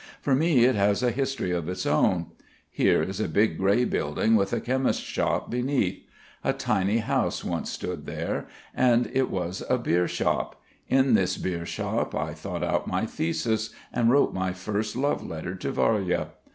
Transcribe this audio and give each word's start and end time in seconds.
For 0.19 0.33
me 0.33 0.65
it 0.65 0.73
has 0.73 1.03
a 1.03 1.11
history 1.11 1.51
of 1.51 1.69
its 1.69 1.85
own. 1.85 2.31
Here 2.71 3.03
is 3.03 3.19
a 3.19 3.29
big 3.29 3.59
grey 3.59 3.85
building 3.85 4.35
with 4.35 4.51
a 4.51 4.59
chemist's 4.59 5.03
shop 5.03 5.51
beneath. 5.51 6.01
A 6.43 6.53
tiny 6.53 6.97
house 6.97 7.43
once 7.43 7.69
stood 7.69 8.07
there, 8.07 8.47
and 8.73 9.11
it 9.13 9.29
was 9.29 9.61
a 9.69 9.77
beer 9.77 10.07
shop. 10.07 10.59
In 10.89 11.13
this 11.13 11.37
beer 11.37 11.67
shop 11.67 12.15
I 12.15 12.33
thought 12.33 12.63
out 12.63 12.87
my 12.87 13.05
thesis, 13.05 13.75
and 13.93 14.09
wrote 14.09 14.33
my 14.33 14.53
first 14.53 14.95
love 14.95 15.23
letter 15.23 15.53
to 15.53 15.71
Varya. 15.71 16.29